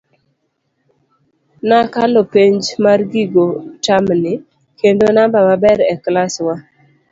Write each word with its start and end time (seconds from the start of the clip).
Nakalo 1.67 2.21
penj 2.33 2.63
mar 2.83 2.99
gigo 3.11 3.47
tam 3.85 4.05
ni, 4.23 4.33
kendo 4.79 5.05
namba 5.17 5.39
maber 5.47 5.79
e 5.93 5.95
klas 6.03 6.33
wa. 6.45 6.55